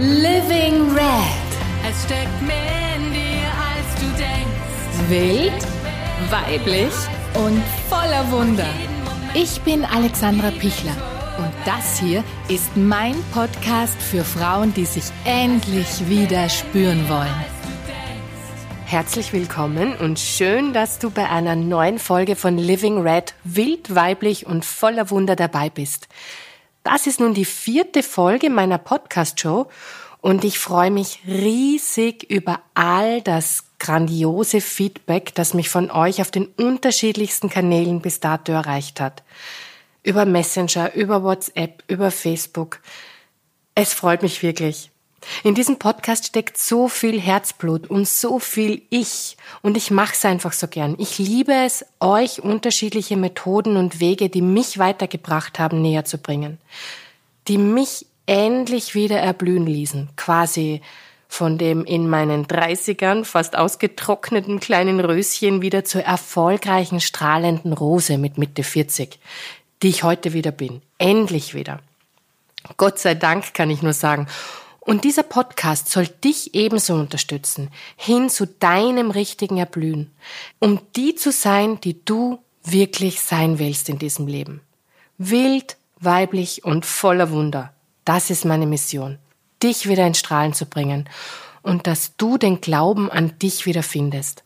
[0.00, 1.48] Living Red.
[1.90, 5.08] Es steckt mehr in dir, als du denkst.
[5.08, 5.66] Wild,
[6.30, 6.94] weiblich
[7.34, 8.68] und voller Wunder.
[9.34, 10.94] Ich bin Alexandra Pichler
[11.38, 17.44] und das hier ist mein Podcast für Frauen, die sich endlich wieder spüren wollen.
[18.84, 24.46] Herzlich willkommen und schön, dass du bei einer neuen Folge von Living Red wild, weiblich
[24.46, 26.06] und voller Wunder dabei bist.
[26.90, 29.66] Das ist nun die vierte Folge meiner Podcast-Show
[30.22, 36.30] und ich freue mich riesig über all das grandiose Feedback, das mich von euch auf
[36.30, 39.22] den unterschiedlichsten Kanälen bis dato erreicht hat.
[40.02, 42.80] Über Messenger, über WhatsApp, über Facebook.
[43.74, 44.90] Es freut mich wirklich.
[45.44, 50.24] In diesem Podcast steckt so viel Herzblut und so viel Ich und ich mache es
[50.24, 50.94] einfach so gern.
[50.98, 56.58] Ich liebe es, euch unterschiedliche Methoden und Wege, die mich weitergebracht haben, näher zu bringen,
[57.48, 60.82] die mich endlich wieder erblühen ließen, quasi
[61.28, 68.38] von dem in meinen 30ern fast ausgetrockneten kleinen Röschen wieder zur erfolgreichen strahlenden Rose mit
[68.38, 69.18] Mitte 40,
[69.82, 70.80] die ich heute wieder bin.
[70.96, 71.80] Endlich wieder.
[72.76, 74.26] Gott sei Dank kann ich nur sagen.
[74.88, 80.10] Und dieser Podcast soll dich ebenso unterstützen, hin zu deinem richtigen Erblühen,
[80.60, 84.62] um die zu sein, die du wirklich sein willst in diesem Leben.
[85.18, 87.74] Wild, weiblich und voller Wunder.
[88.06, 89.18] Das ist meine Mission,
[89.62, 91.06] dich wieder in Strahlen zu bringen
[91.60, 94.42] und dass du den Glauben an dich wieder findest.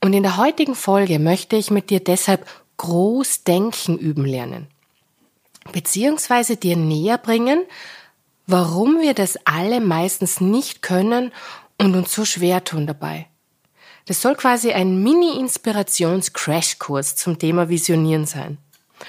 [0.00, 4.68] Und in der heutigen Folge möchte ich mit dir deshalb groß denken üben lernen.
[5.72, 7.64] Beziehungsweise dir näher bringen,
[8.46, 11.32] warum wir das alle meistens nicht können
[11.78, 13.26] und uns so schwer tun dabei.
[14.06, 18.56] Das soll quasi ein Mini-Inspirations-Crashkurs zum Thema Visionieren sein.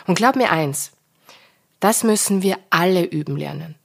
[0.08, 0.91] Und glaub mir eins,
[1.80, 3.75] das müssen wir alle üben lernen.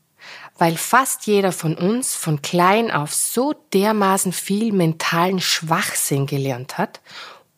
[0.57, 7.03] Weil fast jeder von uns von klein auf so dermaßen viel mentalen Schwachsinn gelernt hat,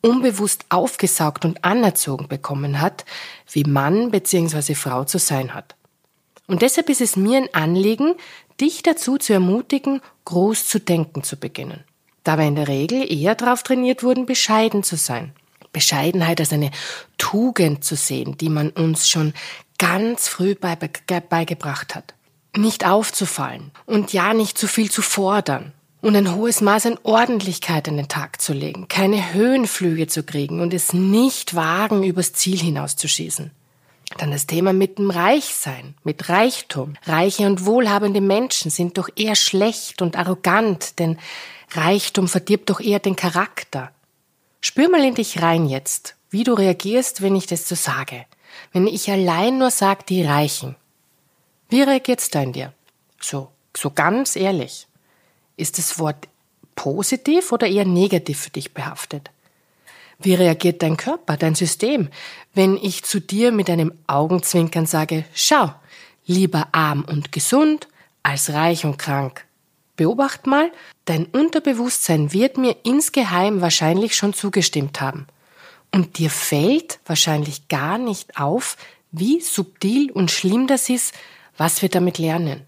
[0.00, 3.04] unbewusst aufgesaugt und anerzogen bekommen hat,
[3.50, 4.74] wie Mann bzw.
[4.74, 5.76] Frau zu sein hat.
[6.46, 8.14] Und deshalb ist es mir ein Anliegen,
[8.60, 11.84] dich dazu zu ermutigen, groß zu denken zu beginnen.
[12.22, 15.32] Da wir in der Regel eher darauf trainiert wurden, bescheiden zu sein.
[15.72, 16.70] Bescheidenheit als eine
[17.18, 19.34] Tugend zu sehen, die man uns schon
[19.78, 22.14] ganz früh beigebracht hat.
[22.56, 27.88] Nicht aufzufallen und ja nicht zu viel zu fordern und ein hohes Maß an Ordentlichkeit
[27.88, 32.58] an den Tag zu legen, keine Höhenflüge zu kriegen und es nicht wagen, übers Ziel
[32.58, 33.50] hinauszuschießen.
[34.18, 36.94] Dann das Thema mit dem Reichsein, mit Reichtum.
[37.04, 41.18] Reiche und wohlhabende Menschen sind doch eher schlecht und arrogant, denn
[41.72, 43.90] Reichtum verdirbt doch eher den Charakter.
[44.60, 48.26] Spür mal in dich rein jetzt, wie du reagierst, wenn ich das so sage.
[48.72, 50.76] Wenn ich allein nur sage, die Reichen.
[51.68, 52.72] Wie reagiert's da in dir?
[53.20, 54.86] So, so ganz ehrlich.
[55.56, 56.28] Ist das Wort
[56.76, 59.30] positiv oder eher negativ für dich behaftet?
[60.18, 62.08] Wie reagiert dein Körper, dein System,
[62.54, 65.72] wenn ich zu dir mit einem Augenzwinkern sage, schau,
[66.26, 67.88] lieber arm und gesund
[68.22, 69.44] als reich und krank?
[69.96, 70.72] Beobacht mal,
[71.04, 75.26] dein Unterbewusstsein wird mir insgeheim wahrscheinlich schon zugestimmt haben.
[75.92, 78.76] Und dir fällt wahrscheinlich gar nicht auf,
[79.12, 81.14] wie subtil und schlimm das ist,
[81.56, 82.62] was wir damit lernen.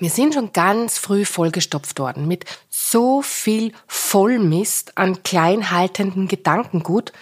[0.00, 7.12] Wir sind schon ganz früh vollgestopft worden mit so viel Vollmist an kleinhaltenden Gedankengut.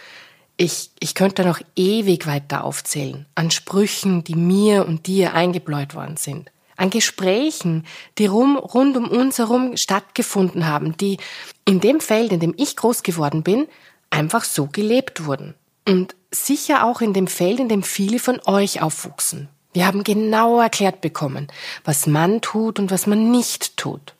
[0.58, 6.18] Ich, ich könnte noch ewig weiter aufzählen an Sprüchen, die mir und dir eingebläut worden
[6.18, 6.50] sind.
[6.76, 7.86] An Gesprächen,
[8.18, 11.16] die rum, rund um uns herum stattgefunden haben, die
[11.64, 13.66] in dem Feld, in dem ich groß geworden bin,
[14.10, 15.54] einfach so gelebt wurden.
[15.88, 19.48] Und sicher auch in dem Feld, in dem viele von euch aufwuchsen.
[19.76, 21.48] Wir haben genau erklärt bekommen,
[21.84, 24.14] was man tut und was man nicht tut,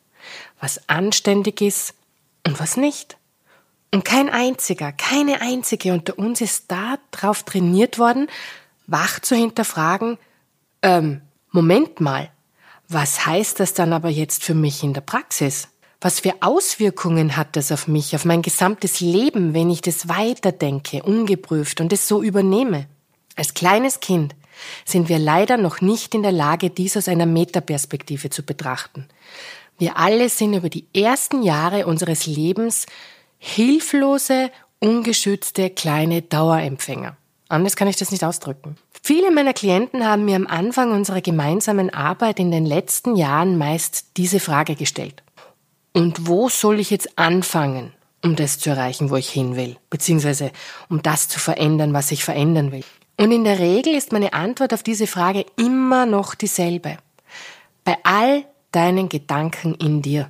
[0.59, 1.95] was anständig ist
[2.45, 3.17] und was nicht.
[3.91, 8.27] Und kein einziger, keine einzige unter uns ist da drauf trainiert worden,
[8.85, 10.19] wach zu hinterfragen,
[10.83, 12.29] ähm, Moment mal,
[12.87, 15.69] was heißt das dann aber jetzt für mich in der Praxis?
[15.99, 21.01] Was für Auswirkungen hat das auf mich, auf mein gesamtes Leben, wenn ich das weiterdenke,
[21.01, 22.85] ungeprüft und es so übernehme?
[23.35, 24.35] Als kleines Kind
[24.85, 29.07] sind wir leider noch nicht in der Lage, dies aus einer Metaperspektive zu betrachten.
[29.77, 32.85] Wir alle sind über die ersten Jahre unseres Lebens
[33.37, 37.15] hilflose, ungeschützte kleine Dauerempfänger.
[37.49, 38.75] Anders kann ich das nicht ausdrücken.
[39.03, 44.17] Viele meiner Klienten haben mir am Anfang unserer gemeinsamen Arbeit in den letzten Jahren meist
[44.17, 45.23] diese Frage gestellt.
[45.93, 47.93] Und wo soll ich jetzt anfangen,
[48.23, 50.51] um das zu erreichen, wo ich hin will, beziehungsweise
[50.89, 52.83] um das zu verändern, was ich verändern will?
[53.17, 56.97] Und in der Regel ist meine Antwort auf diese Frage immer noch dieselbe.
[57.83, 60.29] Bei all deinen Gedanken in dir.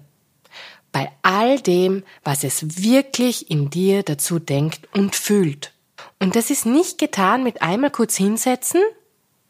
[0.94, 5.74] Bei all dem, was es wirklich in dir dazu denkt und fühlt.
[6.20, 8.82] Und das ist nicht getan mit einmal kurz hinsetzen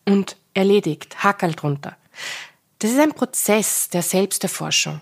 [0.06, 1.96] und erledigt, Hackerl drunter.
[2.80, 5.02] Das ist ein Prozess der Selbsterforschung.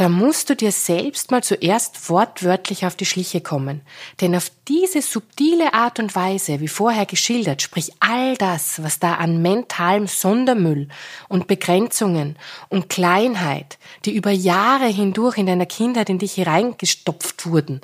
[0.00, 3.82] Da musst du dir selbst mal zuerst wortwörtlich auf die Schliche kommen.
[4.22, 9.16] Denn auf diese subtile Art und Weise, wie vorher geschildert, sprich all das, was da
[9.16, 10.88] an mentalem Sondermüll
[11.28, 12.36] und Begrenzungen
[12.70, 13.76] und Kleinheit,
[14.06, 17.82] die über Jahre hindurch in deiner Kindheit in dich hereingestopft wurden,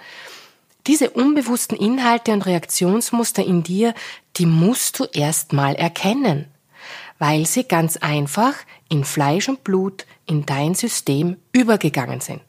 [0.86, 3.92] diese unbewussten Inhalte und Reaktionsmuster in dir,
[4.38, 6.46] die musst du erst mal erkennen
[7.18, 8.54] weil sie ganz einfach
[8.88, 12.40] in Fleisch und Blut in dein System übergegangen sind.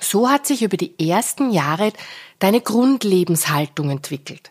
[0.00, 1.92] So hat sich über die ersten Jahre
[2.38, 4.50] deine Grundlebenshaltung entwickelt.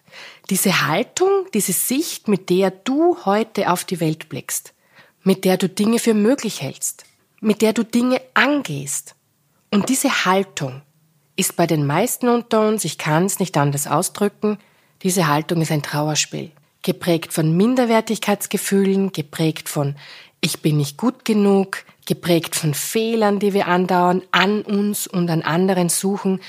[0.50, 4.74] Diese Haltung, diese Sicht, mit der du heute auf die Welt blickst,
[5.24, 7.04] mit der du Dinge für möglich hältst,
[7.42, 9.16] mit der du Dinge angehst.
[9.72, 10.82] Und diese Haltung
[11.36, 14.60] ist bei den meisten unter uns, ich kann es nicht anders ausdrücken,
[15.02, 16.52] diese Haltung ist ein Trauerspiel
[16.82, 19.96] geprägt von Minderwertigkeitsgefühlen, geprägt von
[20.42, 25.42] ich bin nicht gut genug, geprägt von Fehlern, die wir andauern, an uns und an
[25.42, 26.42] anderen suchen.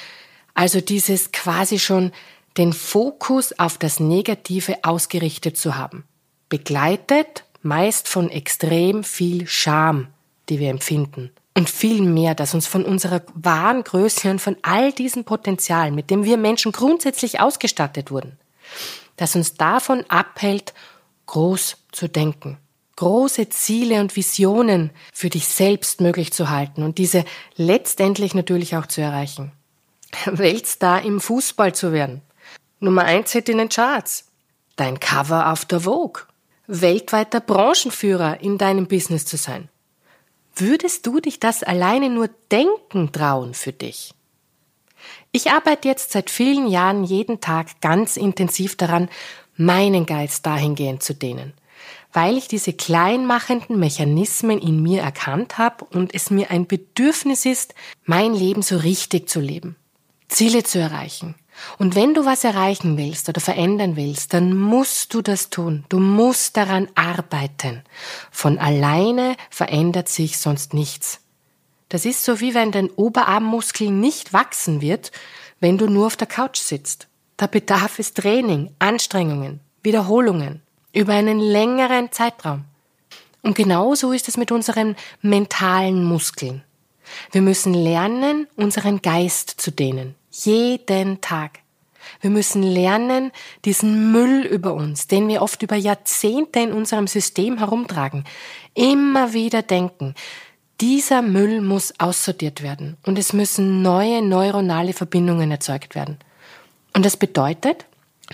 [0.55, 2.13] Also dieses quasi schon
[2.57, 6.05] den Fokus auf das Negative ausgerichtet zu haben.
[6.49, 10.09] Begleitet meist von extrem viel Scham,
[10.49, 11.31] die wir empfinden.
[11.57, 16.11] Und viel mehr, das uns von unserer wahren Größe und von all diesem Potenzial, mit
[16.11, 18.39] dem wir Menschen grundsätzlich ausgestattet wurden,
[19.17, 20.73] das uns davon abhält,
[21.27, 22.57] groß zu denken,
[23.01, 27.25] große Ziele und Visionen für dich selbst möglich zu halten und diese
[27.57, 29.53] letztendlich natürlich auch zu erreichen.
[30.27, 32.21] Weltstar im Fußball zu werden,
[32.79, 34.27] Nummer eins Hit in den Charts,
[34.77, 36.25] dein Cover auf der Vogue,
[36.67, 39.71] weltweiter Branchenführer in deinem Business zu sein.
[40.55, 44.13] Würdest du dich das alleine nur denken trauen für dich?
[45.33, 49.09] Ich arbeite jetzt seit vielen Jahren jeden Tag ganz intensiv daran,
[49.57, 51.55] meinen Geist dahingehend zu dehnen,
[52.13, 57.75] weil ich diese kleinmachenden Mechanismen in mir erkannt habe und es mir ein Bedürfnis ist,
[58.05, 59.77] mein Leben so richtig zu leben,
[60.29, 61.35] Ziele zu erreichen.
[61.79, 65.85] Und wenn du was erreichen willst oder verändern willst, dann musst du das tun.
[65.89, 67.83] Du musst daran arbeiten.
[68.31, 71.21] Von alleine verändert sich sonst nichts.
[71.91, 75.13] Das ist so wie wenn dein Oberarmmuskel nicht wachsen wird,
[75.59, 77.09] wenn du nur auf der Couch sitzt.
[77.37, 80.63] Da bedarf es Training, Anstrengungen, Wiederholungen
[80.93, 82.65] über einen längeren Zeitraum.
[83.43, 86.63] Und genauso ist es mit unseren mentalen Muskeln.
[87.33, 90.15] Wir müssen lernen, unseren Geist zu dehnen.
[90.31, 91.61] Jeden Tag.
[92.21, 93.31] Wir müssen lernen,
[93.65, 98.25] diesen Müll über uns, den wir oft über Jahrzehnte in unserem System herumtragen,
[98.75, 100.15] immer wieder denken.
[100.81, 106.19] Dieser Müll muss aussortiert werden und es müssen neue neuronale Verbindungen erzeugt werden.
[106.95, 107.85] Und das bedeutet,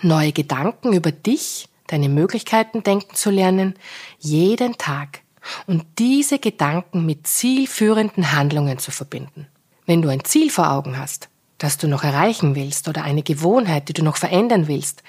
[0.02, 3.74] neue Gedanken über dich, deine Möglichkeiten denken zu lernen,
[4.18, 5.20] jeden Tag
[5.66, 9.46] und diese Gedanken mit zielführenden Handlungen zu verbinden.
[9.86, 11.28] Wenn du ein Ziel vor Augen hast,
[11.58, 15.02] das du noch erreichen willst oder eine Gewohnheit, die du noch verändern willst,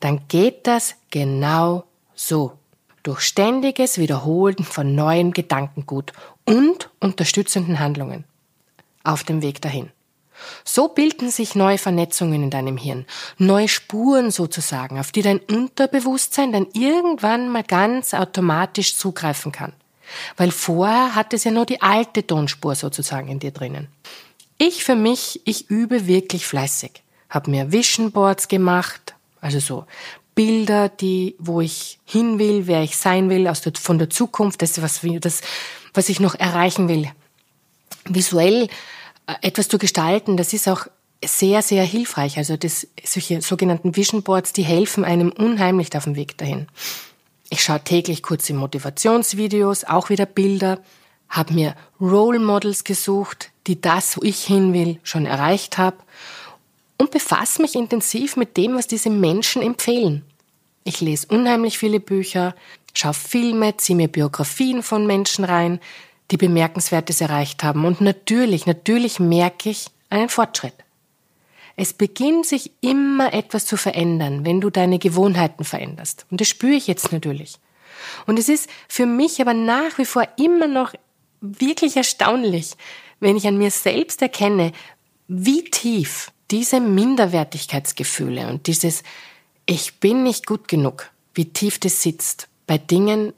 [0.00, 1.84] dann geht das genau
[2.14, 2.52] so
[3.02, 6.12] durch ständiges Wiederholen von neuem Gedankengut
[6.44, 8.24] und unterstützenden Handlungen
[9.02, 9.90] auf dem Weg dahin.
[10.64, 13.06] So bilden sich neue Vernetzungen in deinem Hirn,
[13.38, 19.72] neue Spuren sozusagen, auf die dein Unterbewusstsein dann irgendwann mal ganz automatisch zugreifen kann.
[20.36, 23.88] Weil vorher hat es ja nur die alte Tonspur sozusagen in dir drinnen.
[24.56, 27.02] Ich für mich, ich übe wirklich fleißig.
[27.30, 29.84] Hab mir Vision Boards gemacht, also so
[30.34, 34.62] Bilder, die, wo ich hin will, wer ich sein will, aus der, von der Zukunft,
[34.62, 35.40] das, was, das,
[35.94, 37.10] was ich noch erreichen will.
[38.04, 38.68] Visuell
[39.42, 40.86] etwas zu gestalten, das ist auch
[41.24, 42.38] sehr, sehr hilfreich.
[42.38, 46.68] Also das, solche sogenannten Vision Boards, die helfen einem unheimlich auf dem Weg dahin.
[47.50, 50.80] Ich schaue täglich kurze Motivationsvideos, auch wieder Bilder,
[51.28, 55.96] habe mir Role Models gesucht, die das, wo ich hin will, schon erreicht habe
[56.96, 60.24] und befasse mich intensiv mit dem, was diese Menschen empfehlen.
[60.84, 62.54] Ich lese unheimlich viele Bücher,
[62.94, 65.80] schaue Filme, ziehe mir Biografien von Menschen rein,
[66.30, 67.84] die Bemerkenswertes erreicht haben.
[67.84, 70.74] Und natürlich, natürlich merke ich einen Fortschritt.
[71.76, 76.26] Es beginnt sich immer etwas zu verändern, wenn du deine Gewohnheiten veränderst.
[76.30, 77.58] Und das spüre ich jetzt natürlich.
[78.26, 80.92] Und es ist für mich aber nach wie vor immer noch
[81.40, 82.72] wirklich erstaunlich,
[83.20, 84.72] wenn ich an mir selbst erkenne,
[85.28, 89.02] wie tief diese Minderwertigkeitsgefühle und dieses
[89.66, 93.34] Ich bin nicht gut genug, wie tief das sitzt bei Dingen,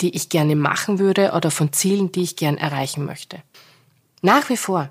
[0.00, 3.42] die ich gerne machen würde oder von Zielen, die ich gern erreichen möchte.
[4.22, 4.90] Nach wie vor.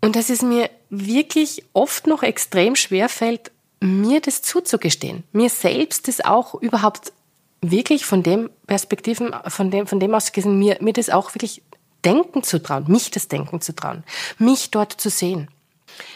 [0.00, 6.08] Und dass es mir wirklich oft noch extrem schwer fällt, mir das zuzugestehen, mir selbst
[6.08, 7.12] das auch überhaupt
[7.60, 11.62] wirklich von dem Perspektiven, von dem, von dem aus gesehen, mir, mir das auch wirklich
[12.04, 14.04] denken zu trauen, mich das Denken zu trauen,
[14.38, 15.48] mich dort zu sehen.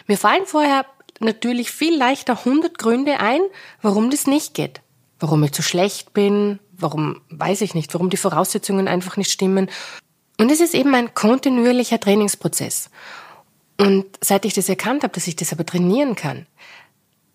[0.07, 0.87] Mir fallen vorher
[1.19, 3.41] natürlich viel leichter 100 Gründe ein,
[3.83, 4.81] warum das nicht geht.
[5.19, 9.71] Warum ich zu schlecht bin, warum weiß ich nicht, warum die Voraussetzungen einfach nicht stimmen.
[10.39, 12.91] Und es ist eben ein kontinuierlicher Trainingsprozess.
[13.79, 16.47] Und seit ich das erkannt habe, dass ich das aber trainieren kann,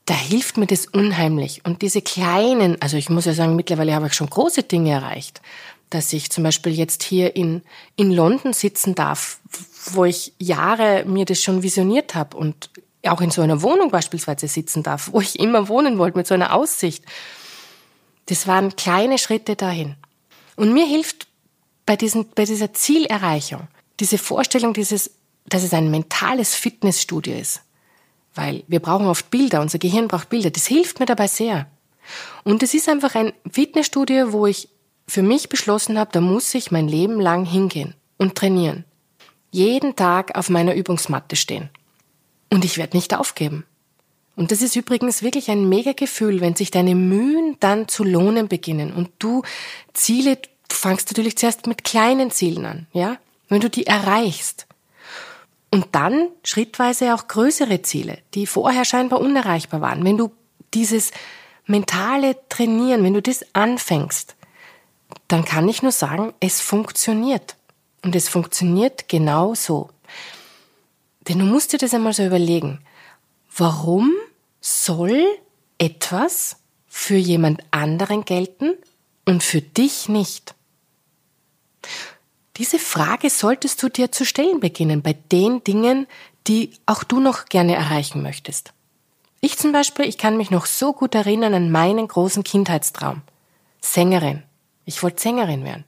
[0.05, 1.61] da hilft mir das unheimlich.
[1.65, 5.41] Und diese kleinen, also ich muss ja sagen, mittlerweile habe ich schon große Dinge erreicht,
[5.89, 7.63] dass ich zum Beispiel jetzt hier in,
[7.95, 9.39] in London sitzen darf,
[9.91, 12.69] wo ich Jahre mir das schon visioniert habe und
[13.07, 16.33] auch in so einer Wohnung beispielsweise sitzen darf, wo ich immer wohnen wollte, mit so
[16.33, 17.03] einer Aussicht.
[18.27, 19.95] Das waren kleine Schritte dahin.
[20.55, 21.27] Und mir hilft
[21.85, 23.67] bei, diesen, bei dieser Zielerreichung
[23.99, 25.11] diese Vorstellung, dieses,
[25.45, 27.61] dass es ein mentales Fitnessstudio ist
[28.35, 30.51] weil wir brauchen oft Bilder, unser Gehirn braucht Bilder.
[30.51, 31.67] Das hilft mir dabei sehr.
[32.43, 34.69] Und es ist einfach ein Fitnessstudio, wo ich
[35.07, 38.83] für mich beschlossen habe, da muss ich mein Leben lang hingehen und trainieren.
[39.51, 41.69] Jeden Tag auf meiner Übungsmatte stehen.
[42.51, 43.65] Und ich werde nicht aufgeben.
[44.35, 48.47] Und das ist übrigens wirklich ein mega Gefühl, wenn sich deine Mühen dann zu lohnen
[48.47, 49.43] beginnen und du
[49.93, 53.17] Ziele, du fangst natürlich zuerst mit kleinen Zielen an, ja?
[53.47, 54.65] Wenn du die erreichst,
[55.75, 60.05] und dann schrittweise auch größere Ziele, die vorher scheinbar unerreichbar waren.
[60.05, 60.31] Wenn du
[60.73, 61.11] dieses
[61.65, 64.37] mentale Trainieren, wenn du das anfängst,
[65.27, 67.57] dann kann ich nur sagen, es funktioniert.
[68.03, 69.89] Und es funktioniert genau so.
[71.27, 72.79] Denn du musst dir das einmal so überlegen.
[73.57, 74.13] Warum
[74.65, 75.23] soll
[75.77, 76.57] etwas
[76.87, 78.73] für jemand anderen gelten
[79.23, 80.55] und für dich nicht?
[82.57, 86.07] Diese Frage solltest du dir zu stellen beginnen bei den Dingen,
[86.47, 88.73] die auch du noch gerne erreichen möchtest.
[89.39, 93.21] Ich zum Beispiel, ich kann mich noch so gut erinnern an meinen großen Kindheitstraum.
[93.81, 94.41] Sängerin.
[94.85, 95.83] Ich wollte Sängerin werden.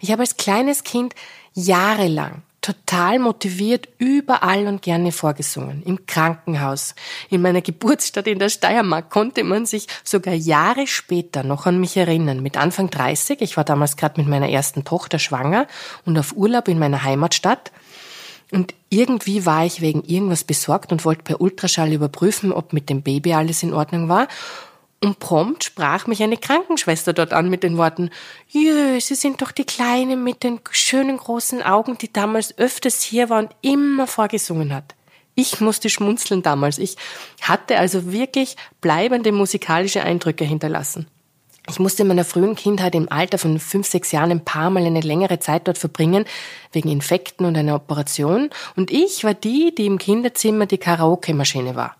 [0.00, 1.14] Ich habe als kleines Kind
[1.52, 5.82] jahrelang total motiviert überall und gerne vorgesungen.
[5.84, 6.94] Im Krankenhaus,
[7.28, 11.94] in meiner Geburtsstadt in der Steiermark konnte man sich sogar Jahre später noch an mich
[11.98, 12.42] erinnern.
[12.42, 15.66] Mit Anfang 30, ich war damals gerade mit meiner ersten Tochter schwanger
[16.06, 17.70] und auf Urlaub in meiner Heimatstadt.
[18.50, 23.02] Und irgendwie war ich wegen irgendwas besorgt und wollte per Ultraschall überprüfen, ob mit dem
[23.02, 24.26] Baby alles in Ordnung war.
[25.04, 28.10] Und prompt sprach mich eine Krankenschwester dort an mit den Worten,
[28.48, 33.28] Jö, Sie sind doch die Kleine mit den schönen großen Augen, die damals öfters hier
[33.28, 34.94] war und immer vorgesungen hat.
[35.34, 36.78] Ich musste schmunzeln damals.
[36.78, 36.96] Ich
[37.42, 41.06] hatte also wirklich bleibende musikalische Eindrücke hinterlassen.
[41.68, 44.84] Ich musste in meiner frühen Kindheit im Alter von fünf, sechs Jahren ein paar Mal
[44.84, 46.24] eine längere Zeit dort verbringen,
[46.72, 48.50] wegen Infekten und einer Operation.
[48.76, 51.96] Und ich war die, die im Kinderzimmer die Karaoke-Maschine war.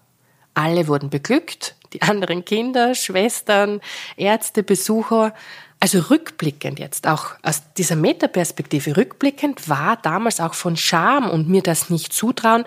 [0.53, 3.81] Alle wurden beglückt, die anderen Kinder, Schwestern,
[4.17, 5.33] Ärzte, Besucher.
[5.81, 11.63] Also rückblickend jetzt, auch aus dieser Metaperspektive rückblickend, war damals auch von Scham und mir
[11.63, 12.65] das nicht zutrauen,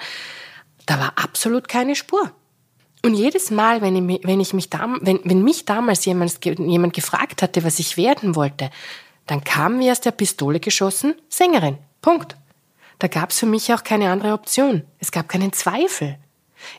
[0.86, 2.32] da war absolut keine Spur.
[3.04, 4.70] Und jedes Mal, wenn ich, wenn ich mich,
[5.02, 8.70] wenn, wenn mich damals jemand, jemand gefragt hatte, was ich werden wollte,
[9.26, 11.78] dann kam wie aus der Pistole geschossen, Sängerin.
[12.02, 12.36] Punkt.
[13.00, 14.84] Da gab es für mich auch keine andere Option.
[15.00, 16.18] Es gab keinen Zweifel.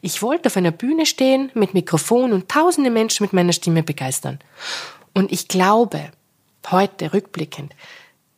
[0.02, 4.38] Ich wollte auf einer Bühne stehen, mit Mikrofon und tausende Menschen mit meiner Stimme begeistern.
[5.14, 6.10] Und ich glaube,
[6.70, 7.74] heute rückblickend,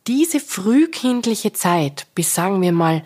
[0.07, 3.03] diese frühkindliche Zeit, bis sagen wir mal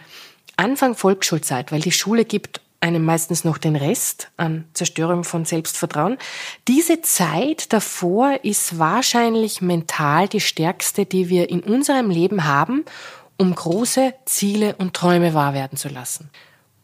[0.56, 6.18] Anfang Volksschulzeit, weil die Schule gibt einem meistens noch den Rest an Zerstörung von Selbstvertrauen.
[6.68, 12.86] Diese Zeit davor ist wahrscheinlich mental die stärkste, die wir in unserem Leben haben,
[13.38, 16.30] um große Ziele und Träume wahr werden zu lassen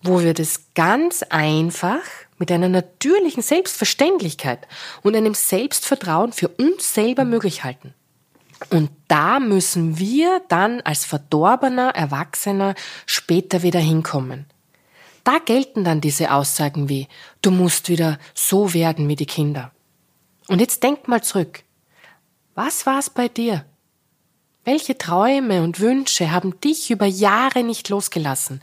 [0.04, 2.02] wo wir das ganz einfach
[2.38, 4.68] mit einer natürlichen Selbstverständlichkeit
[5.04, 7.94] und einem Selbstvertrauen für uns selber möglich halten.
[8.70, 14.46] Und da müssen wir dann als verdorbener Erwachsener später wieder hinkommen.
[15.24, 17.08] Da gelten dann diese Aussagen wie,
[17.42, 19.72] du musst wieder so werden wie die Kinder.
[20.48, 21.64] Und jetzt denk mal zurück.
[22.56, 23.66] Was war's bei dir?
[24.64, 28.62] Welche Träume und Wünsche haben dich über Jahre nicht losgelassen?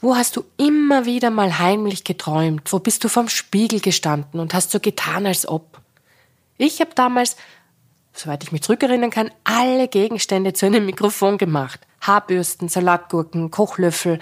[0.00, 2.72] Wo hast du immer wieder mal heimlich geträumt?
[2.72, 5.78] Wo bist du vorm Spiegel gestanden und hast so getan, als ob?
[6.56, 7.36] Ich habe damals,
[8.14, 11.80] soweit ich mich zurückerinnern kann, alle Gegenstände zu einem Mikrofon gemacht.
[12.00, 14.20] Haarbürsten, Salatgurken, Kochlöffel,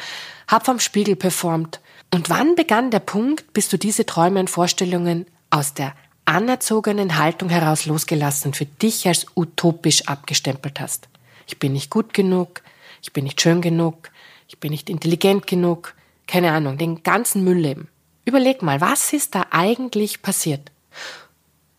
[0.49, 1.81] hab vorm Spiegel performt.
[2.13, 5.95] Und wann begann der Punkt, bis du diese Träume und Vorstellungen aus der
[6.25, 11.09] anerzogenen Haltung heraus losgelassen für dich als utopisch abgestempelt hast.
[11.47, 12.63] Ich bin nicht gut genug,
[13.01, 14.11] ich bin nicht schön genug,
[14.49, 15.95] ich bin nicht intelligent genug,
[16.27, 17.89] keine Ahnung, den ganzen Müll leben.
[18.25, 20.73] Überleg mal, was ist da eigentlich passiert?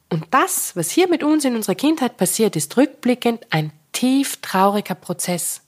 [0.10, 4.96] Und das, was hier mit uns in unserer Kindheit passiert, ist rückblickend ein tief trauriger
[4.96, 5.62] Prozess.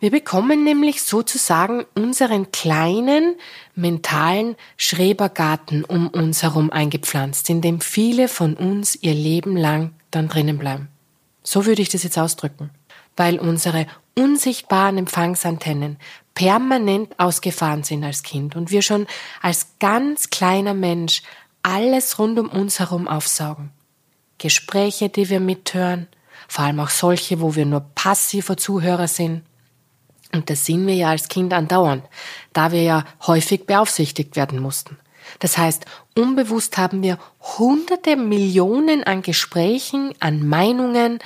[0.00, 3.34] Wir bekommen nämlich sozusagen unseren kleinen
[3.74, 10.28] mentalen Schrebergarten um uns herum eingepflanzt, in dem viele von uns ihr Leben lang dann
[10.28, 10.88] drinnen bleiben.
[11.42, 12.70] So würde ich das jetzt ausdrücken.
[13.16, 15.98] Weil unsere unsichtbaren Empfangsantennen
[16.34, 19.06] permanent ausgefahren sind als Kind und wir schon
[19.42, 21.22] als ganz kleiner Mensch
[21.62, 23.70] alles rund um uns herum aufsaugen.
[24.38, 26.06] Gespräche, die wir mithören,
[26.46, 29.42] vor allem auch solche, wo wir nur passiver Zuhörer sind,
[30.32, 32.04] und das sind wir ja als Kind andauernd,
[32.52, 34.98] da wir ja häufig beaufsichtigt werden mussten.
[35.40, 35.84] Das heißt,
[36.16, 37.18] unbewusst haben wir
[37.58, 41.18] hunderte Millionen an Gesprächen, an Meinungen,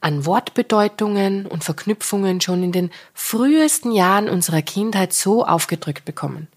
[0.00, 6.48] an Wortbedeutungen und Verknüpfungen schon in den frühesten Jahren unserer Kindheit so aufgedrückt bekommen.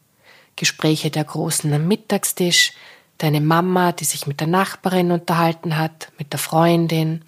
[0.55, 2.73] Gespräche der Großen am Mittagstisch,
[3.17, 7.23] deine Mama, die sich mit der Nachbarin unterhalten hat, mit der Freundin,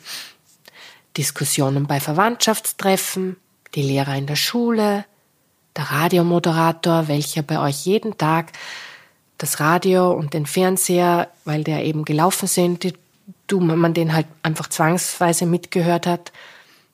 [1.17, 3.37] Diskussionen bei Verwandtschaftstreffen,
[3.75, 5.05] die Lehrer in der Schule,
[5.75, 8.51] der Radiomoderator, welcher bei euch jeden Tag
[9.37, 12.93] das Radio und den Fernseher, weil der eben gelaufen sind, die,
[13.51, 16.31] du, man den halt einfach zwangsweise mitgehört hat,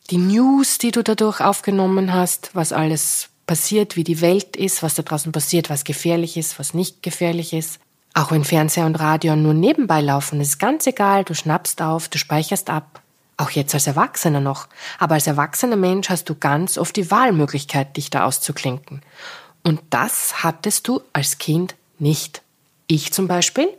[0.09, 4.95] die News, die du dadurch aufgenommen hast, was alles passiert, wie die Welt ist, was
[4.95, 7.79] da draußen passiert, was gefährlich ist, was nicht gefährlich ist.
[8.13, 12.17] Auch wenn Fernseher und Radio nur nebenbei laufen, ist ganz egal, du schnappst auf, du
[12.17, 13.01] speicherst ab.
[13.37, 14.67] Auch jetzt als Erwachsener noch.
[14.97, 19.03] Aber als erwachsener Mensch hast du ganz oft die Wahlmöglichkeit, dich da auszuklinken.
[19.63, 22.41] Und das hattest du als Kind nicht.
[22.87, 23.69] Ich zum Beispiel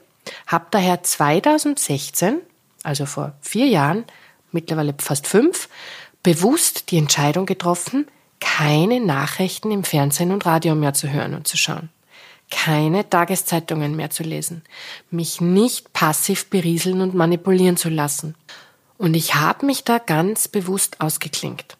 [0.46, 2.40] habe daher 2016,
[2.82, 4.04] also vor vier Jahren,
[4.52, 5.68] mittlerweile fast fünf,
[6.22, 8.06] bewusst die Entscheidung getroffen,
[8.40, 11.90] keine Nachrichten im Fernsehen und Radio mehr zu hören und zu schauen.
[12.50, 14.62] Keine Tageszeitungen mehr zu lesen.
[15.10, 18.34] Mich nicht passiv berieseln und manipulieren zu lassen.
[18.96, 21.76] Und ich habe mich da ganz bewusst ausgeklinkt.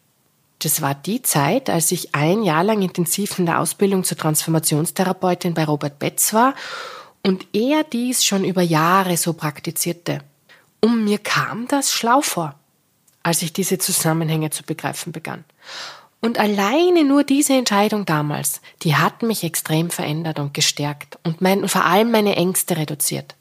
[0.60, 5.54] Das war die Zeit, als ich ein Jahr lang intensiv in der Ausbildung zur Transformationstherapeutin
[5.54, 6.54] bei Robert Betz war
[7.22, 10.20] und er dies schon über Jahre so praktizierte.
[10.80, 12.54] Und mir kam das schlau vor,
[13.22, 15.44] als ich diese Zusammenhänge zu begreifen begann.
[16.20, 21.68] Und alleine nur diese Entscheidung damals, die hat mich extrem verändert und gestärkt und mein,
[21.68, 23.36] vor allem meine Ängste reduziert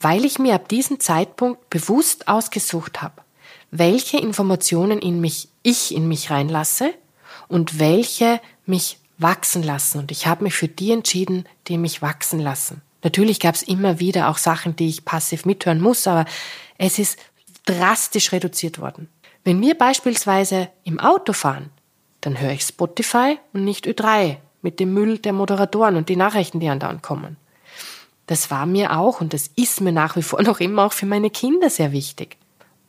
[0.00, 3.22] weil ich mir ab diesem Zeitpunkt bewusst ausgesucht habe,
[3.70, 6.94] welche Informationen in mich, ich in mich reinlasse
[7.48, 9.98] und welche mich wachsen lassen.
[9.98, 12.82] Und ich habe mich für die entschieden, die mich wachsen lassen.
[13.02, 16.26] Natürlich gab es immer wieder auch Sachen, die ich passiv mithören muss, aber
[16.78, 17.18] es ist
[17.64, 19.08] drastisch reduziert worden.
[19.44, 21.70] Wenn wir beispielsweise im Auto fahren,
[22.20, 26.60] dann höre ich Spotify und nicht Ö3 mit dem Müll der Moderatoren und die Nachrichten,
[26.60, 27.36] die andauernd kommen.
[28.26, 31.06] Das war mir auch und das ist mir nach wie vor noch immer auch für
[31.06, 32.36] meine Kinder sehr wichtig.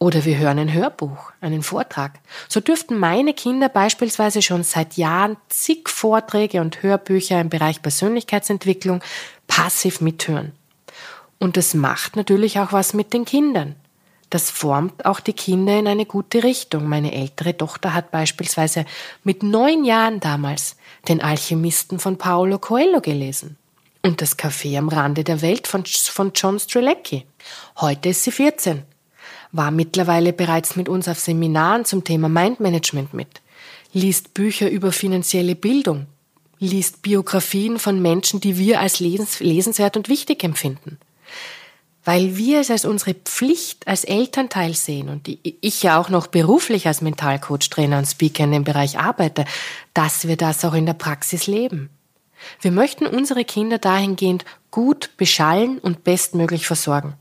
[0.01, 2.13] Oder wir hören ein Hörbuch, einen Vortrag.
[2.49, 9.03] So dürften meine Kinder beispielsweise schon seit Jahren zig Vorträge und Hörbücher im Bereich Persönlichkeitsentwicklung
[9.45, 10.53] passiv mithören.
[11.37, 13.75] Und das macht natürlich auch was mit den Kindern.
[14.31, 16.89] Das formt auch die Kinder in eine gute Richtung.
[16.89, 18.85] Meine ältere Tochter hat beispielsweise
[19.23, 20.77] mit neun Jahren damals
[21.09, 23.55] den Alchemisten von Paolo Coelho gelesen
[24.01, 25.83] und das Café am Rande der Welt von,
[26.33, 27.27] John Strelecki.
[27.77, 28.83] Heute ist sie 14,
[29.51, 33.41] war mittlerweile bereits mit uns auf Seminaren zum Thema Mindmanagement mit,
[33.93, 36.07] liest Bücher über finanzielle Bildung,
[36.59, 40.99] liest Biografien von Menschen, die wir als lesens lesenswert und wichtig empfinden.
[42.03, 46.87] Weil wir es als unsere Pflicht als Elternteil sehen und ich ja auch noch beruflich
[46.87, 49.45] als Mentalcoach, Trainer und Speaker in dem Bereich arbeite,
[49.93, 51.89] dass wir das auch in der Praxis leben.
[52.59, 57.13] Wir möchten unsere Kinder dahingehend gut beschallen und bestmöglich versorgen.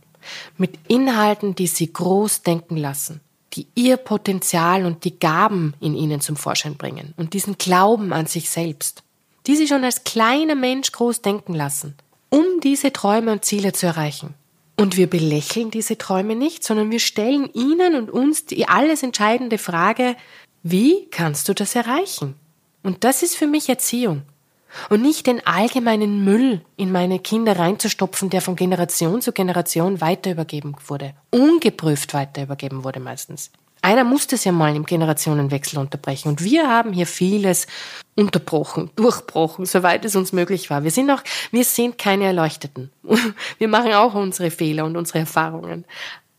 [0.56, 3.20] Mit Inhalten, die sie groß denken lassen,
[3.54, 8.26] die ihr Potenzial und die Gaben in ihnen zum Vorschein bringen und diesen Glauben an
[8.26, 9.02] sich selbst,
[9.46, 11.94] die sie schon als kleiner Mensch groß denken lassen,
[12.28, 14.34] um diese Träume und Ziele zu erreichen.
[14.76, 19.58] Und wir belächeln diese Träume nicht, sondern wir stellen ihnen und uns die alles entscheidende
[19.58, 20.16] Frage,
[20.62, 22.34] wie kannst du das erreichen?
[22.82, 24.22] Und das ist für mich Erziehung.
[24.88, 30.30] Und nicht den allgemeinen Müll in meine Kinder reinzustopfen, der von Generation zu Generation weiter
[30.30, 31.14] übergeben wurde.
[31.30, 33.50] Ungeprüft weiter übergeben wurde meistens.
[33.82, 36.28] Einer musste es ja mal im Generationenwechsel unterbrechen.
[36.28, 37.66] Und wir haben hier vieles
[38.14, 40.84] unterbrochen, durchbrochen, soweit es uns möglich war.
[40.84, 42.90] Wir sind auch, wir sind keine Erleuchteten.
[43.58, 45.84] Wir machen auch unsere Fehler und unsere Erfahrungen.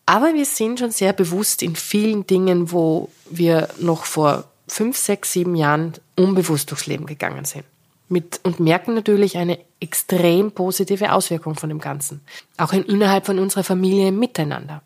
[0.06, 5.32] Aber wir sind schon sehr bewusst in vielen Dingen, wo wir noch vor fünf, sechs,
[5.32, 7.63] sieben Jahren unbewusst durchs Leben gegangen sind.
[8.12, 12.19] Mit, und merken natürlich eine extrem positive Auswirkung von dem Ganzen.
[12.58, 14.82] Auch in, innerhalb von unserer Familie miteinander.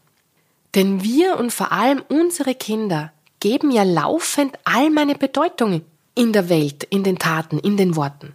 [0.75, 5.81] Denn wir und vor allem unsere Kinder geben ja laufend all meine Bedeutungen
[6.13, 8.33] in der Welt, in den Taten, in den Worten.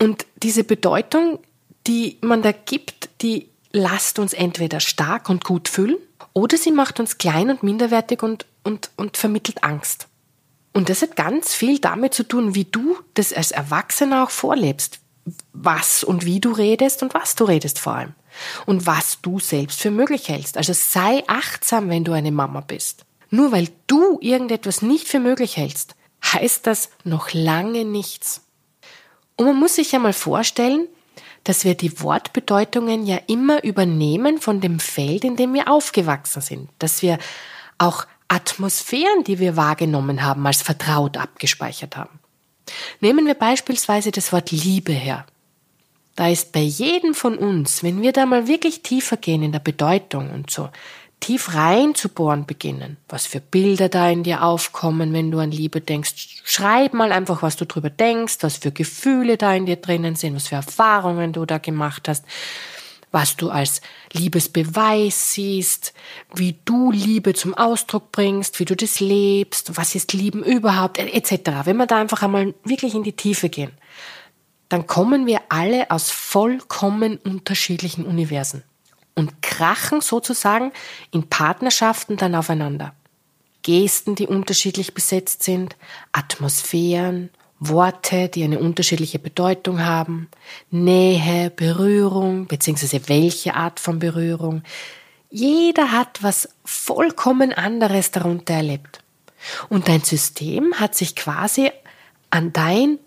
[0.00, 1.38] Und diese Bedeutung,
[1.86, 5.96] die man da gibt, die lasst uns entweder stark und gut fühlen
[6.32, 10.08] oder sie macht uns klein und minderwertig und, und, und vermittelt Angst.
[10.72, 15.00] Und das hat ganz viel damit zu tun, wie du das als Erwachsener auch vorlebst.
[15.52, 18.14] Was und wie du redest und was du redest vor allem.
[18.66, 20.56] Und was du selbst für möglich hältst.
[20.56, 23.04] Also sei achtsam, wenn du eine Mama bist.
[23.30, 28.42] Nur weil du irgendetwas nicht für möglich hältst, heißt das noch lange nichts.
[29.36, 30.88] Und man muss sich ja mal vorstellen,
[31.44, 36.68] dass wir die Wortbedeutungen ja immer übernehmen von dem Feld, in dem wir aufgewachsen sind,
[36.78, 37.18] dass wir
[37.78, 42.18] auch Atmosphären, die wir wahrgenommen haben, als vertraut abgespeichert haben.
[43.00, 45.26] Nehmen wir beispielsweise das Wort Liebe her.
[46.16, 49.58] Da ist bei jedem von uns, wenn wir da mal wirklich tiefer gehen in der
[49.58, 50.70] Bedeutung und so
[51.20, 55.52] tief rein zu bohren beginnen, was für Bilder da in dir aufkommen, wenn du an
[55.52, 56.40] Liebe denkst.
[56.44, 60.34] Schreib mal einfach, was du drüber denkst, was für Gefühle da in dir drinnen sind,
[60.34, 62.24] was für Erfahrungen du da gemacht hast,
[63.12, 65.92] was du als Liebesbeweis siehst,
[66.34, 71.64] wie du Liebe zum Ausdruck bringst, wie du das lebst, was ist Lieben überhaupt, etc.
[71.64, 73.72] Wenn wir da einfach einmal wirklich in die Tiefe gehen,
[74.70, 78.64] dann kommen wir alle aus vollkommen unterschiedlichen Universen
[79.14, 80.72] und krachen sozusagen
[81.10, 82.94] in Partnerschaften dann aufeinander.
[83.62, 85.76] Gesten, die unterschiedlich besetzt sind,
[86.12, 87.30] Atmosphären,
[87.68, 90.28] Worte, die eine unterschiedliche Bedeutung haben,
[90.70, 94.62] Nähe, Berührung, beziehungsweise welche Art von Berührung.
[95.30, 99.00] Jeder hat was vollkommen anderes darunter erlebt.
[99.68, 101.70] Und dein System hat sich quasi
[102.30, 102.98] an dein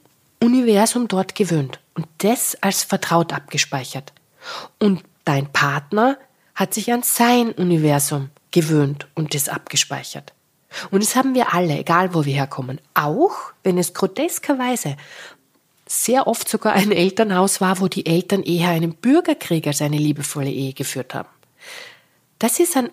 [0.42, 4.12] Universum dort gewöhnt und das als vertraut abgespeichert.
[4.80, 6.18] Und Dein Partner
[6.54, 10.34] hat sich an sein Universum gewöhnt und es abgespeichert.
[10.92, 12.80] Und das haben wir alle, egal wo wir herkommen.
[12.94, 14.98] Auch wenn es groteskerweise
[15.88, 20.50] sehr oft sogar ein Elternhaus war, wo die Eltern eher einen Bürgerkrieg als eine liebevolle
[20.50, 21.30] Ehe geführt haben.
[22.40, 22.90] Das ist an,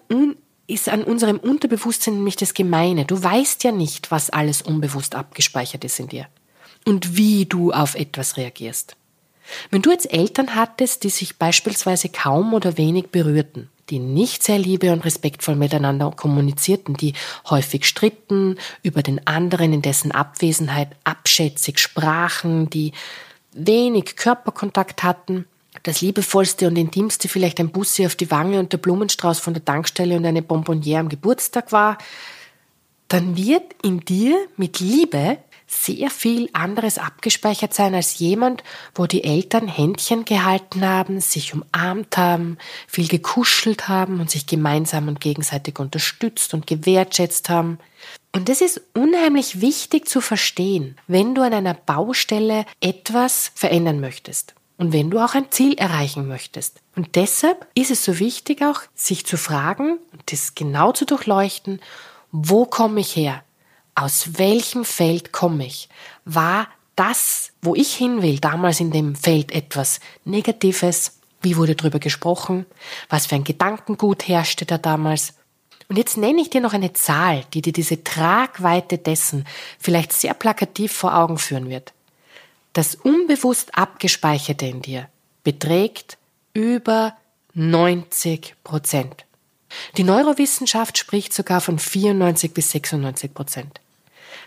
[0.66, 3.05] ist an unserem Unterbewusstsein nämlich das Gemeine.
[3.05, 6.27] Du weißt ja nicht, was alles unbewusst abgespeichert ist in dir
[6.85, 8.97] und wie du auf etwas reagierst.
[9.71, 14.59] Wenn du jetzt Eltern hattest, die sich beispielsweise kaum oder wenig berührten, die nicht sehr
[14.59, 17.14] liebe und respektvoll miteinander kommunizierten, die
[17.51, 22.92] häufig stritten, über den anderen in dessen Abwesenheit abschätzig sprachen, die
[23.53, 25.47] wenig Körperkontakt hatten,
[25.83, 29.64] das liebevollste und intimste vielleicht ein Bussi auf die Wange und der Blumenstrauß von der
[29.64, 31.99] Tankstelle und eine Bonbonniere am Geburtstag war,
[33.09, 35.38] dann wird in dir mit Liebe
[35.72, 38.62] sehr viel anderes abgespeichert sein als jemand,
[38.94, 45.08] wo die Eltern Händchen gehalten haben, sich umarmt haben, viel gekuschelt haben und sich gemeinsam
[45.08, 47.78] und gegenseitig unterstützt und gewertschätzt haben.
[48.32, 54.54] Und das ist unheimlich wichtig zu verstehen, wenn du an einer Baustelle etwas verändern möchtest
[54.76, 56.80] und wenn du auch ein Ziel erreichen möchtest.
[56.96, 61.80] Und deshalb ist es so wichtig auch, sich zu fragen und das genau zu durchleuchten,
[62.30, 63.42] wo komme ich her?
[63.94, 65.88] Aus welchem Feld komme ich?
[66.24, 71.18] War das, wo ich hin will, damals in dem Feld etwas Negatives?
[71.40, 72.66] Wie wurde darüber gesprochen?
[73.09, 75.35] Was für ein Gedankengut herrschte da damals?
[75.88, 79.46] Und jetzt nenne ich dir noch eine Zahl, die dir diese Tragweite dessen
[79.78, 81.92] vielleicht sehr plakativ vor Augen führen wird.
[82.72, 85.09] Das unbewusst abgespeicherte in dir
[85.44, 86.16] beträgt
[86.55, 87.14] über
[87.55, 89.26] 90 Prozent.
[89.96, 93.82] Die Neurowissenschaft spricht sogar von 94 bis 96 Prozent.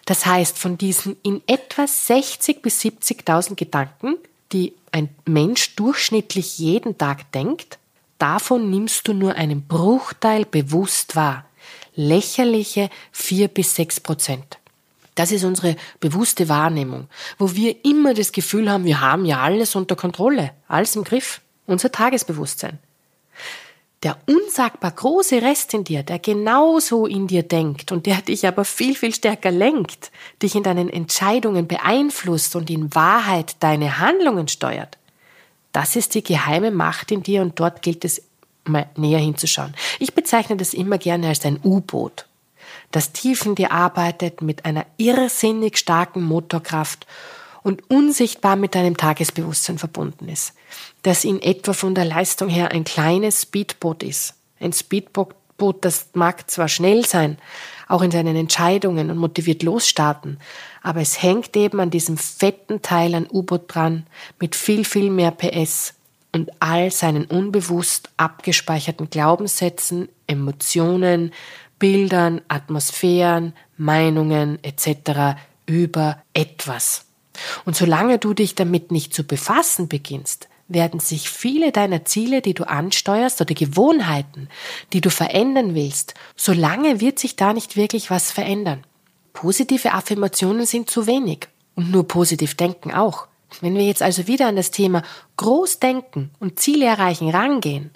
[0.05, 4.15] Das heißt, von diesen in etwa 60 bis 70.000 Gedanken,
[4.51, 7.79] die ein Mensch durchschnittlich jeden Tag denkt,
[8.19, 11.45] davon nimmst du nur einen Bruchteil bewusst wahr.
[11.95, 14.57] Lächerliche 4 bis 6 Prozent.
[15.15, 19.75] Das ist unsere bewusste Wahrnehmung, wo wir immer das Gefühl haben, wir haben ja alles
[19.75, 22.79] unter Kontrolle, alles im Griff, unser Tagesbewusstsein
[24.05, 28.63] der unsagbar große Rest in dir, der genauso in dir denkt und der dich aber
[28.63, 30.11] viel, viel stärker lenkt,
[30.43, 34.99] dich in deinen Entscheidungen beeinflusst und in Wahrheit deine Handlungen steuert,
[35.71, 38.21] das ist die geheime Macht in dir und dort gilt es
[38.63, 39.73] mal näher hinzuschauen.
[39.99, 42.27] Ich bezeichne das immer gerne als ein U-Boot,
[42.91, 47.07] das tief in dir arbeitet mit einer irrsinnig starken Motorkraft
[47.65, 50.53] und unsichtbar mit deinem Tagesbewusstsein verbunden ist,
[51.01, 54.35] das in etwa von der Leistung her ein kleines Speedboot ist.
[54.59, 55.33] Ein Speedboot,
[55.81, 57.39] das mag zwar schnell sein,
[57.87, 60.39] auch in seinen Entscheidungen und motiviert losstarten,
[60.83, 64.05] aber es hängt eben an diesem fetten Teil an U-Boot dran
[64.39, 65.95] mit viel, viel mehr PS
[66.33, 71.33] und all seinen unbewusst abgespeicherten Glaubenssätzen, Emotionen,
[71.79, 75.39] Bildern, Atmosphären, Meinungen etc.
[75.65, 77.04] über etwas.
[77.65, 82.53] Und solange du dich damit nicht zu befassen beginnst, werden sich viele deiner Ziele, die
[82.53, 84.49] du ansteuerst oder Gewohnheiten,
[84.93, 88.83] die du verändern willst, solange wird sich da nicht wirklich was verändern.
[89.33, 93.27] Positive Affirmationen sind zu wenig und nur positiv denken auch.
[93.61, 95.03] Wenn wir jetzt also wieder an das Thema
[95.37, 97.91] Großdenken und Ziele erreichen rangehen,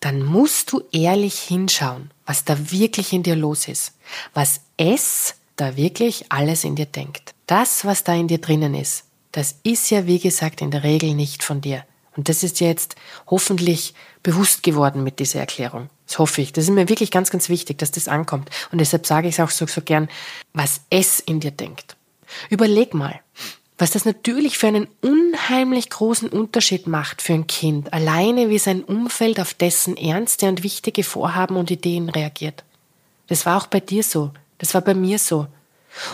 [0.00, 3.94] dann musst du ehrlich hinschauen, was da wirklich in dir los ist,
[4.34, 7.34] was es da wirklich alles in dir denkt.
[7.48, 11.14] Das, was da in dir drinnen ist, das ist ja, wie gesagt, in der Regel
[11.14, 11.82] nicht von dir.
[12.14, 12.94] Und das ist jetzt
[13.26, 15.88] hoffentlich bewusst geworden mit dieser Erklärung.
[16.06, 16.52] Das hoffe ich.
[16.52, 18.50] Das ist mir wirklich ganz, ganz wichtig, dass das ankommt.
[18.70, 20.08] Und deshalb sage ich es auch so, so gern,
[20.52, 21.96] was es in dir denkt.
[22.50, 23.18] Überleg mal,
[23.78, 28.84] was das natürlich für einen unheimlich großen Unterschied macht für ein Kind, alleine wie sein
[28.84, 32.64] Umfeld auf dessen ernste und wichtige Vorhaben und Ideen reagiert.
[33.28, 34.32] Das war auch bei dir so.
[34.58, 35.46] Das war bei mir so.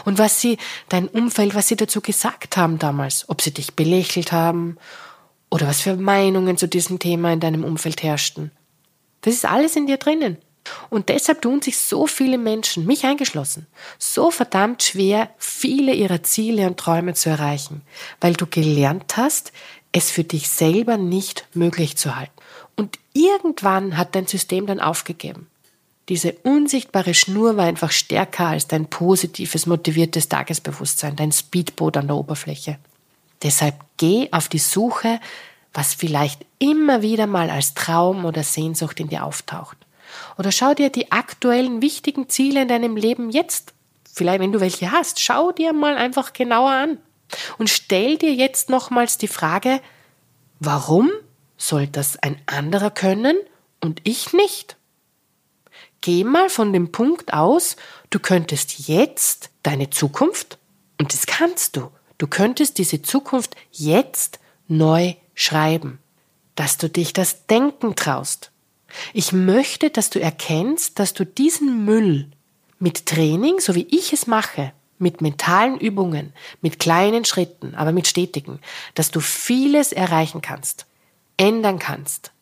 [0.05, 4.33] Und was sie, dein Umfeld, was sie dazu gesagt haben damals, ob sie dich belächelt
[4.33, 4.77] haben
[5.51, 8.51] oder was für Meinungen zu diesem Thema in deinem Umfeld herrschten.
[9.21, 10.39] Das ist alles in dir drinnen.
[10.91, 13.67] Und deshalb tun sich so viele Menschen, mich eingeschlossen,
[13.99, 17.83] so verdammt schwer, viele ihrer Ziele und Träume zu erreichen,
[18.21, 19.53] weil du gelernt hast,
[19.93, 22.33] es für dich selber nicht möglich zu halten.
[22.77, 25.47] Und irgendwann hat dein System dann aufgegeben.
[26.09, 32.17] Diese unsichtbare Schnur war einfach stärker als dein positives, motiviertes Tagesbewusstsein, dein Speedboot an der
[32.17, 32.79] Oberfläche.
[33.43, 35.21] Deshalb geh auf die Suche,
[35.73, 39.77] was vielleicht immer wieder mal als Traum oder Sehnsucht in dir auftaucht.
[40.39, 43.73] Oder schau dir die aktuellen wichtigen Ziele in deinem Leben jetzt,
[44.13, 46.99] vielleicht wenn du welche hast, schau dir mal einfach genauer an.
[47.59, 49.81] Und stell dir jetzt nochmals die Frage,
[50.61, 51.11] warum
[51.57, 53.37] soll das ein anderer können
[53.81, 54.77] und ich nicht?
[56.05, 57.77] Geh mal von dem Punkt aus,
[58.11, 60.59] du könntest jetzt deine Zukunft,
[61.01, 64.39] und das kannst du, du könntest diese Zukunft jetzt
[64.69, 66.01] neu schreiben,
[66.57, 68.51] dass du dich das Denken traust.
[69.15, 72.31] Ich möchte, dass du erkennst, dass du diesen Müll
[72.79, 78.07] mit Training, so wie ich es mache, mit mentalen Übungen, mit kleinen Schritten, aber mit
[78.07, 78.61] stetigen,
[78.95, 80.85] dass du vieles erreichen kannst,
[81.39, 82.34] ändern kannst,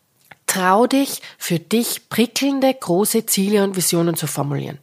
[0.52, 4.76] Trau dich, für dich prickelnde große Ziele und Visionen zu formulieren.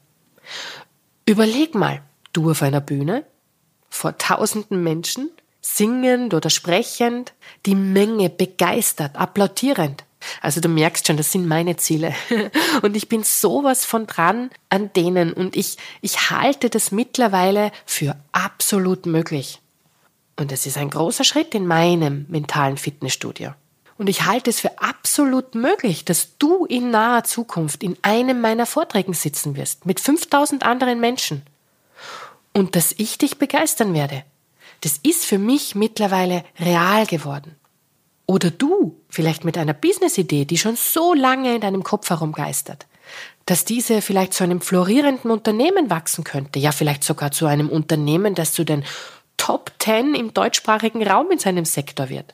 [1.28, 2.02] Überleg mal,
[2.34, 3.24] du auf einer Bühne,
[3.88, 5.30] vor tausenden Menschen,
[5.62, 7.34] singend oder sprechend,
[7.68, 10.06] die Menge begeistert, applaudierend.
[10.42, 12.16] Also du merkst schon, das sind meine Ziele.
[12.82, 18.16] Und ich bin sowas von dran an denen und ich, ich halte das mittlerweile für
[18.32, 19.62] absolut möglich.
[20.36, 23.54] Und es ist ein großer Schritt in meinem mentalen Fitnessstudio.
[24.00, 28.66] Und ich halte es für absolut möglich, dass du in naher Zukunft in einem meiner
[28.66, 31.42] Vorträgen sitzen wirst, mit 5000 anderen Menschen.
[32.54, 34.24] Und dass ich dich begeistern werde.
[34.80, 37.58] Das ist für mich mittlerweile real geworden.
[38.26, 42.88] Oder du, vielleicht mit einer Business-Idee, die schon so lange in deinem Kopf herumgeistert,
[43.48, 48.34] dass diese vielleicht zu einem florierenden Unternehmen wachsen könnte, ja vielleicht sogar zu einem Unternehmen,
[48.34, 48.86] das zu den
[49.36, 52.34] Top Ten im deutschsprachigen Raum in seinem Sektor wird.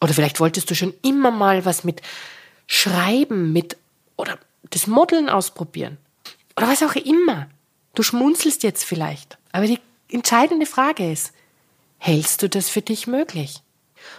[0.00, 2.02] Oder vielleicht wolltest du schon immer mal was mit
[2.66, 3.76] Schreiben, mit
[4.16, 4.38] oder
[4.70, 5.98] das Modeln ausprobieren.
[6.56, 7.48] Oder was auch immer.
[7.94, 9.38] Du schmunzelst jetzt vielleicht.
[9.52, 9.80] Aber die
[10.10, 11.32] entscheidende Frage ist,
[11.98, 13.62] hältst du das für dich möglich?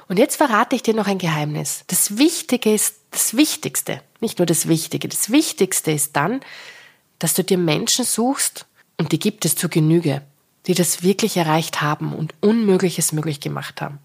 [0.07, 1.83] Und jetzt verrate ich dir noch ein Geheimnis.
[1.87, 4.01] Das Wichtige ist das Wichtigste.
[4.19, 5.07] Nicht nur das Wichtige.
[5.07, 6.41] Das Wichtigste ist dann,
[7.19, 8.65] dass du dir Menschen suchst,
[8.97, 10.23] und die gibt es zu Genüge,
[10.65, 13.99] die das wirklich erreicht haben und Unmögliches möglich gemacht haben.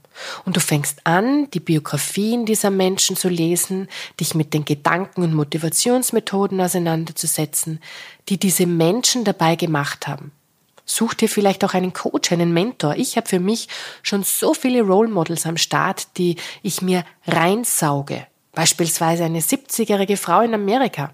[0.44, 3.88] Und du fängst an, die Biografien dieser Menschen zu lesen,
[4.20, 7.80] dich mit den Gedanken und Motivationsmethoden auseinanderzusetzen,
[8.28, 10.32] die diese Menschen dabei gemacht haben.
[10.84, 12.96] Such dir vielleicht auch einen Coach, einen Mentor.
[12.96, 13.68] Ich habe für mich
[14.02, 18.26] schon so viele Role Models am Start, die ich mir reinsauge.
[18.52, 21.12] Beispielsweise eine 70-jährige Frau in Amerika.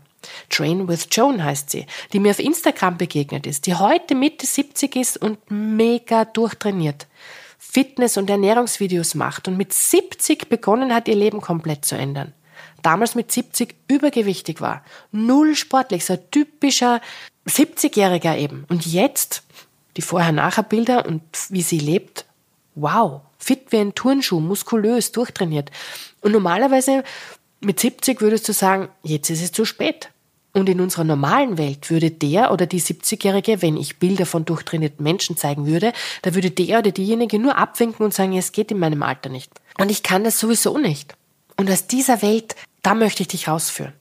[0.51, 4.97] Train with Joan heißt sie, die mir auf Instagram begegnet ist, die heute Mitte 70
[4.97, 7.07] ist und mega durchtrainiert.
[7.71, 12.33] Fitness- und Ernährungsvideos macht und mit 70 begonnen hat, ihr Leben komplett zu ändern.
[12.83, 14.83] Damals mit 70 übergewichtig war.
[15.13, 17.01] Null sportlich, so ein typischer
[17.47, 18.65] 70-Jähriger eben.
[18.69, 19.43] Und jetzt
[19.97, 22.25] die Vorher-Nachher-Bilder und wie sie lebt.
[22.75, 25.71] wow, fit wie ein Turnschuh, muskulös, durchtrainiert.
[26.23, 27.03] Und normalerweise
[27.61, 30.11] mit 70 würdest du sagen, jetzt ist es zu spät.
[30.59, 35.03] Und in unserer normalen Welt würde der oder die 70-Jährige, wenn ich Bilder von durchtrainierten
[35.03, 35.93] Menschen zeigen würde,
[36.23, 39.53] da würde der oder diejenige nur abwinken und sagen, es geht in meinem Alter nicht.
[39.79, 41.15] Und ich kann das sowieso nicht.
[41.57, 43.93] Und aus dieser Welt, da möchte ich dich rausführen.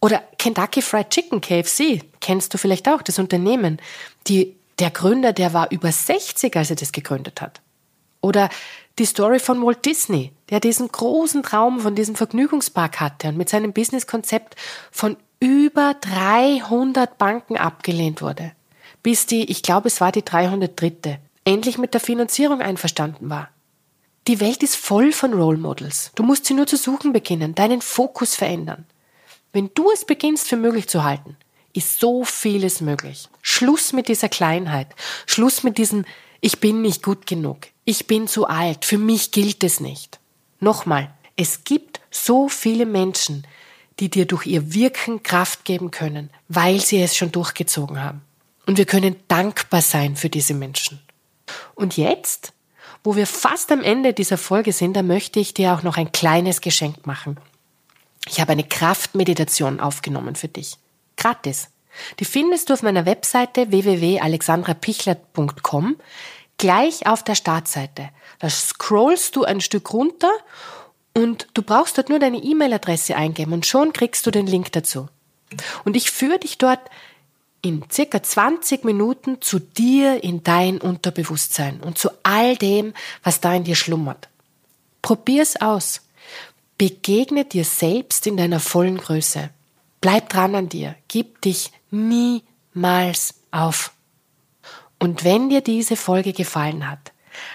[0.00, 3.78] Oder Kentucky Fried Chicken, KFC, kennst du vielleicht auch, das Unternehmen.
[4.26, 7.60] Die, der Gründer, der war über 60, als er das gegründet hat.
[8.20, 8.50] Oder
[8.98, 13.48] die Story von Walt Disney, der diesen großen Traum von diesem Vergnügungspark hatte und mit
[13.48, 14.56] seinem Businesskonzept
[14.90, 18.52] von über 300 Banken abgelehnt wurde,
[19.02, 23.50] bis die, ich glaube es war die 303., endlich mit der Finanzierung einverstanden war.
[24.26, 26.10] Die Welt ist voll von Role Models.
[26.16, 28.84] Du musst sie nur zu suchen beginnen, deinen Fokus verändern.
[29.52, 31.36] Wenn du es beginnst für möglich zu halten,
[31.72, 33.28] ist so vieles möglich.
[33.42, 34.88] Schluss mit dieser Kleinheit.
[35.26, 36.04] Schluss mit diesem
[36.40, 37.58] Ich bin nicht gut genug.
[37.84, 38.84] Ich bin zu alt.
[38.84, 40.18] Für mich gilt es nicht.
[40.58, 43.46] Nochmal, es gibt so viele Menschen,
[44.00, 48.20] die dir durch ihr Wirken Kraft geben können, weil sie es schon durchgezogen haben.
[48.66, 51.00] Und wir können dankbar sein für diese Menschen.
[51.74, 52.52] Und jetzt,
[53.04, 56.12] wo wir fast am Ende dieser Folge sind, da möchte ich dir auch noch ein
[56.12, 57.38] kleines Geschenk machen.
[58.28, 60.76] Ich habe eine Kraftmeditation aufgenommen für dich.
[61.16, 61.68] Gratis.
[62.18, 65.96] Die findest du auf meiner Webseite www.alexandrapichler.com
[66.58, 68.08] gleich auf der Startseite.
[68.38, 70.30] Da scrollst du ein Stück runter
[71.16, 75.08] und du brauchst dort nur deine E-Mail-Adresse eingeben und schon kriegst du den Link dazu.
[75.86, 76.80] Und ich führe dich dort
[77.62, 83.54] in circa 20 Minuten zu dir in dein Unterbewusstsein und zu all dem, was da
[83.54, 84.28] in dir schlummert.
[85.00, 86.02] Probier's aus.
[86.76, 89.48] Begegne dir selbst in deiner vollen Größe.
[90.02, 90.96] Bleib dran an dir.
[91.08, 93.92] Gib dich niemals auf.
[94.98, 97.12] Und wenn dir diese Folge gefallen hat,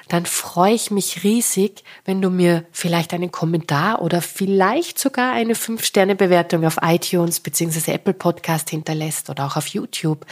[0.07, 5.53] dann freue ich mich riesig, wenn du mir vielleicht einen Kommentar oder vielleicht sogar eine
[5.53, 7.91] 5-Sterne-Bewertung auf iTunes bzw.
[7.91, 10.25] Apple Podcast hinterlässt oder auch auf YouTube.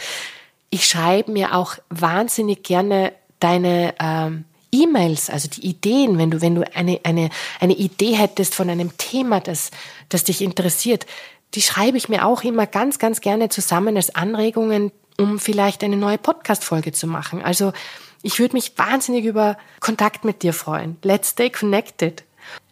[0.70, 6.54] Ich schreibe mir auch wahnsinnig gerne deine ähm, E-Mails, also die Ideen, wenn du, wenn
[6.54, 9.70] du eine, eine, eine Idee hättest von einem Thema, das,
[10.08, 11.06] das dich interessiert,
[11.54, 15.96] die schreibe ich mir auch immer ganz, ganz gerne zusammen als Anregungen, um vielleicht eine
[15.96, 17.42] neue Podcast-Folge zu machen.
[17.42, 17.72] Also,
[18.22, 20.96] ich würde mich wahnsinnig über Kontakt mit dir freuen.
[21.02, 22.24] Let's stay connected.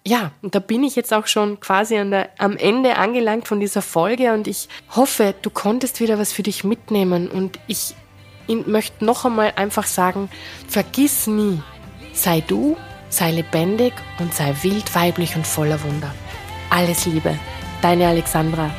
[0.07, 3.83] Ja, und da bin ich jetzt auch schon quasi der, am Ende angelangt von dieser
[3.83, 7.95] Folge und ich hoffe, du konntest wieder was für dich mitnehmen und ich
[8.49, 10.31] möchte noch einmal einfach sagen,
[10.67, 11.61] vergiss nie,
[12.15, 12.77] sei du,
[13.11, 16.15] sei lebendig und sei wild, weiblich und voller Wunder.
[16.71, 17.39] Alles Liebe,
[17.83, 18.71] deine Alexandra.